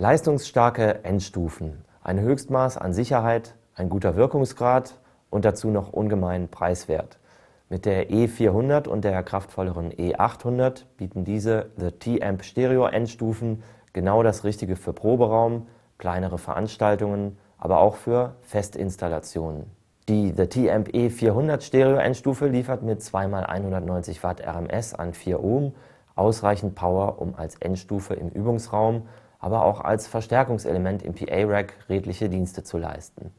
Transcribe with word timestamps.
Leistungsstarke 0.00 1.02
Endstufen, 1.02 1.84
ein 2.04 2.20
Höchstmaß 2.20 2.78
an 2.78 2.92
Sicherheit, 2.92 3.56
ein 3.74 3.88
guter 3.88 4.14
Wirkungsgrad 4.14 4.96
und 5.28 5.44
dazu 5.44 5.70
noch 5.70 5.92
ungemein 5.92 6.46
preiswert. 6.46 7.18
Mit 7.68 7.84
der 7.84 8.08
E400 8.08 8.86
und 8.86 9.02
der 9.02 9.20
kraftvolleren 9.24 9.90
E800 9.90 10.84
bieten 10.96 11.24
diese 11.24 11.70
The 11.78 11.90
T-Amp 11.90 12.44
Stereo 12.44 12.86
Endstufen 12.86 13.64
genau 13.92 14.22
das 14.22 14.44
Richtige 14.44 14.76
für 14.76 14.92
Proberaum, 14.92 15.66
kleinere 15.98 16.38
Veranstaltungen, 16.38 17.36
aber 17.58 17.80
auch 17.80 17.96
für 17.96 18.36
Festinstallationen. 18.42 19.64
Die 20.06 20.32
The 20.32 20.46
T-Amp 20.46 20.90
E400 20.90 21.60
Stereo 21.60 21.96
Endstufe 21.96 22.46
liefert 22.46 22.84
mit 22.84 23.00
2x190 23.00 24.22
Watt 24.22 24.46
RMS 24.46 24.94
an 24.94 25.12
4 25.12 25.42
Ohm 25.42 25.74
ausreichend 26.14 26.76
Power, 26.76 27.20
um 27.20 27.34
als 27.34 27.56
Endstufe 27.56 28.14
im 28.14 28.28
Übungsraum, 28.28 29.02
aber 29.38 29.64
auch 29.64 29.80
als 29.80 30.06
Verstärkungselement 30.06 31.02
im 31.02 31.14
PA-Rack 31.14 31.74
redliche 31.88 32.28
Dienste 32.28 32.62
zu 32.64 32.78
leisten. 32.78 33.32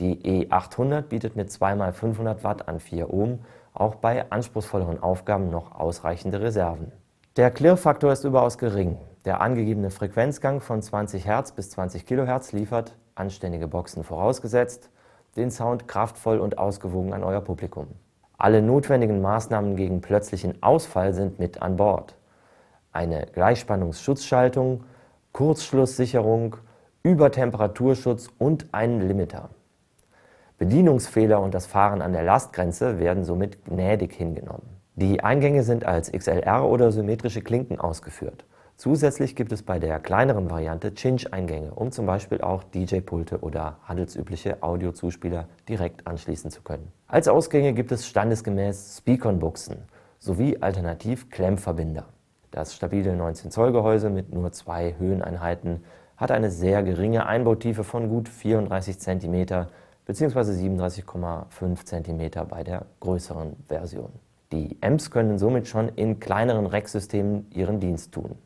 Die 0.00 0.46
E800 0.46 1.02
bietet 1.02 1.36
mit 1.36 1.50
2x500 1.50 2.42
Watt 2.42 2.68
an 2.68 2.80
4 2.80 3.12
Ohm 3.12 3.40
auch 3.74 3.96
bei 3.96 4.30
anspruchsvolleren 4.30 5.02
Aufgaben 5.02 5.50
noch 5.50 5.74
ausreichende 5.78 6.40
Reserven. 6.40 6.92
Der 7.36 7.50
Klirrfaktor 7.50 8.12
ist 8.12 8.24
überaus 8.24 8.58
gering. 8.58 8.98
Der 9.24 9.40
angegebene 9.40 9.90
Frequenzgang 9.90 10.60
von 10.60 10.82
20 10.82 11.26
Hz 11.26 11.52
bis 11.52 11.70
20 11.70 12.06
kHz 12.06 12.52
liefert, 12.52 12.94
anständige 13.14 13.66
Boxen 13.66 14.04
vorausgesetzt, 14.04 14.90
den 15.36 15.50
Sound 15.50 15.88
kraftvoll 15.88 16.38
und 16.38 16.58
ausgewogen 16.58 17.12
an 17.12 17.24
euer 17.24 17.40
Publikum. 17.40 17.88
Alle 18.38 18.62
notwendigen 18.62 19.20
Maßnahmen 19.20 19.76
gegen 19.76 20.00
plötzlichen 20.00 20.62
Ausfall 20.62 21.14
sind 21.14 21.38
mit 21.38 21.62
an 21.62 21.76
Bord. 21.76 22.16
Eine 22.92 23.26
Gleichspannungsschutzschaltung, 23.26 24.84
Kurzschlusssicherung, 25.34 26.58
Übertemperaturschutz 27.02 28.28
und 28.38 28.72
einen 28.72 29.00
Limiter. 29.00 29.50
Bedienungsfehler 30.58 31.40
und 31.40 31.54
das 31.54 31.66
Fahren 31.66 32.02
an 32.02 32.12
der 32.12 32.22
Lastgrenze 32.22 33.00
werden 33.00 33.24
somit 33.24 33.64
gnädig 33.64 34.12
hingenommen. 34.12 34.78
Die 34.94 35.24
Eingänge 35.24 35.64
sind 35.64 35.84
als 35.84 36.12
XLR 36.12 36.64
oder 36.68 36.92
symmetrische 36.92 37.42
Klinken 37.42 37.80
ausgeführt. 37.80 38.44
Zusätzlich 38.76 39.34
gibt 39.34 39.50
es 39.50 39.64
bei 39.64 39.80
der 39.80 39.98
kleineren 39.98 40.52
Variante 40.52 40.94
Cinch-Eingänge, 40.94 41.74
um 41.74 41.90
zum 41.90 42.06
Beispiel 42.06 42.40
auch 42.40 42.62
DJ-Pulte 42.62 43.40
oder 43.40 43.78
handelsübliche 43.82 44.62
Audiozuspieler 44.62 45.48
direkt 45.68 46.06
anschließen 46.06 46.52
zu 46.52 46.62
können. 46.62 46.92
Als 47.08 47.26
Ausgänge 47.26 47.72
gibt 47.72 47.90
es 47.90 48.06
standesgemäß 48.06 48.98
Speakon-Buchsen 48.98 49.78
sowie 50.20 50.58
alternativ 50.60 51.28
Klemmverbinder. 51.28 52.04
Das 52.54 52.72
stabile 52.72 53.14
19-Zoll-Gehäuse 53.14 54.10
mit 54.10 54.32
nur 54.32 54.52
zwei 54.52 54.94
Höheneinheiten 54.96 55.82
hat 56.16 56.30
eine 56.30 56.52
sehr 56.52 56.84
geringe 56.84 57.26
Einbautiefe 57.26 57.82
von 57.82 58.08
gut 58.08 58.28
34 58.28 58.96
cm 59.00 59.66
bzw. 60.06 60.38
37,5 60.38 61.84
cm 61.84 62.48
bei 62.48 62.62
der 62.62 62.86
größeren 63.00 63.56
Version. 63.66 64.10
Die 64.52 64.78
Amps 64.82 65.10
können 65.10 65.36
somit 65.36 65.66
schon 65.66 65.88
in 65.88 66.20
kleineren 66.20 66.66
Racksystemen 66.66 67.48
ihren 67.50 67.80
Dienst 67.80 68.12
tun. 68.12 68.36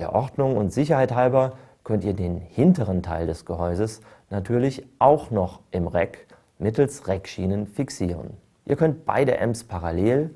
Der 0.00 0.12
Ordnung 0.12 0.56
und 0.56 0.72
Sicherheit 0.72 1.14
halber 1.14 1.52
könnt 1.84 2.02
ihr 2.02 2.14
den 2.14 2.38
hinteren 2.38 3.04
Teil 3.04 3.28
des 3.28 3.44
Gehäuses 3.44 4.00
natürlich 4.30 4.84
auch 4.98 5.30
noch 5.30 5.60
im 5.70 5.86
Rack 5.86 6.26
mittels 6.58 7.06
Rackschienen 7.06 7.68
fixieren. 7.68 8.30
Ihr 8.64 8.74
könnt 8.74 9.04
beide 9.04 9.40
Amps 9.40 9.62
parallel 9.62 10.34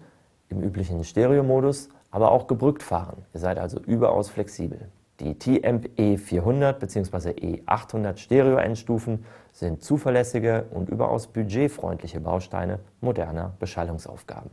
im 0.50 0.62
üblichen 0.62 1.02
Stereomodus, 1.02 1.88
aber 2.11 2.30
auch 2.33 2.47
gebrückt 2.47 2.83
fahren. 2.83 3.25
Ihr 3.33 3.41
seid 3.41 3.58
also 3.58 3.80
überaus 3.80 4.30
flexibel. 4.30 4.89
Die 5.20 5.39
T-Amp 5.39 5.86
E400 5.98 6.72
bzw. 6.75 7.30
E800 7.30 8.16
Stereo-Endstufen 8.16 9.25
sind 9.53 9.82
zuverlässige 9.82 10.65
und 10.71 10.88
überaus 10.88 11.26
budgetfreundliche 11.26 12.21
Bausteine 12.21 12.81
moderner 13.00 13.54
Beschallungsaufgaben. 13.59 14.50